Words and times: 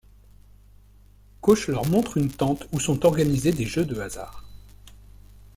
Cauch 1.43 1.67
leur 1.67 1.85
montre 1.87 2.17
une 2.17 2.31
tente 2.31 2.67
où 2.71 2.79
sont 2.79 3.05
organisés 3.05 3.51
des 3.51 3.67
jeux 3.67 3.85
de 3.85 3.99
hasard. 3.99 4.43